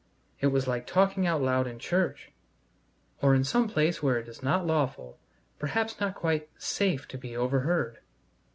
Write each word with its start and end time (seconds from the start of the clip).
It 0.39 0.47
was 0.47 0.67
like 0.67 0.87
talking 0.87 1.27
out 1.27 1.43
loud 1.43 1.67
in 1.67 1.77
church, 1.77 2.31
or 3.21 3.35
in 3.35 3.43
some 3.43 3.67
place 3.67 4.01
where 4.01 4.17
it 4.17 4.25
was 4.25 4.41
not 4.41 4.65
lawful, 4.65 5.19
perhaps 5.59 5.99
not 5.99 6.15
quite 6.15 6.49
safe, 6.57 7.07
to 7.09 7.19
be 7.19 7.37
overheard. 7.37 7.99